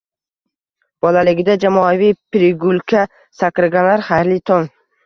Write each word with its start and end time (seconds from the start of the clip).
Bolaligida 1.05 1.57
jamoaviy 1.65 2.17
prigulka 2.37 3.07
sakraganlar, 3.45 4.09
xayrli 4.11 4.45
tong! 4.53 4.73